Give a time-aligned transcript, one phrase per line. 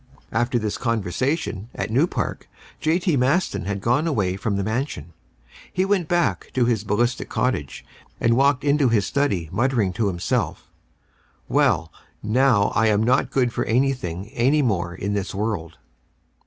[0.31, 2.97] After this conversation at New Park, J.
[2.97, 3.15] T.
[3.15, 5.13] Maston had gone away from the mansion.
[5.71, 7.85] He went back to his Ballistic Cottage
[8.19, 10.71] and walked into his study muttering to himself:
[11.47, 11.93] "Well,
[12.23, 15.77] now I am not good for anything any more in this world."